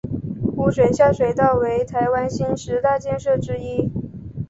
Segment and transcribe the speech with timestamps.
[0.57, 3.91] 污水下水道为台湾新十大建设之一。